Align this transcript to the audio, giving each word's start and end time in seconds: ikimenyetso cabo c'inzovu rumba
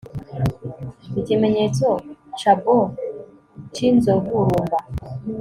ikimenyetso 1.19 1.87
cabo 2.39 2.77
c'inzovu 3.73 4.35
rumba 4.47 4.77